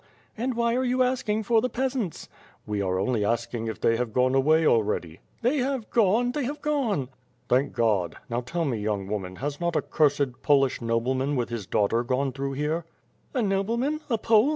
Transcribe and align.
"And 0.35 0.55
whj^ 0.55 0.75
are 0.77 0.83
you 0.83 1.03
asking 1.03 1.43
for 1.43 1.61
the 1.61 1.69
peasants?" 1.69 2.27
"We 2.65 2.81
are 2.81 2.97
only 2.99 3.23
asking 3.23 3.67
if 3.67 3.79
they 3.79 3.97
have 3.97 4.13
gone 4.13 4.33
away 4.33 4.65
already." 4.65 5.19
"They 5.43 5.59
have 5.59 5.91
gone! 5.91 6.31
They 6.31 6.43
have 6.45 6.59
gone!" 6.59 7.09
"Thank 7.47 7.73
God! 7.73 8.15
Now, 8.27 8.41
tell 8.41 8.65
me 8.65 8.79
young 8.79 9.05
woman, 9.05 9.35
has 9.35 9.61
not 9.61 9.75
a 9.75 9.81
cursed 9.83 10.41
Polish 10.41 10.81
nobleman 10.81 11.35
with 11.35 11.49
his 11.49 11.67
daughter 11.67 12.01
gone 12.01 12.31
through 12.31 12.53
here?" 12.53 12.83
"A 13.35 13.43
nobleman? 13.43 13.99
A 14.09 14.17
Pole? 14.17 14.49